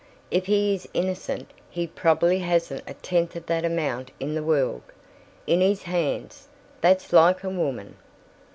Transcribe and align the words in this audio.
If 0.31 0.47
he 0.47 0.73
is 0.73 0.87
innocent, 0.95 1.51
he 1.69 1.85
probably 1.85 2.39
hasn't 2.39 2.81
a 2.87 2.95
tenth 2.95 3.35
of 3.35 3.45
that 3.45 3.63
amount 3.63 4.09
in 4.19 4.33
the 4.33 4.41
world. 4.41 4.81
In 5.45 5.61
his 5.61 5.83
hands! 5.83 6.47
That's 6.81 7.13
like 7.13 7.43
a 7.43 7.51
woman." 7.51 7.97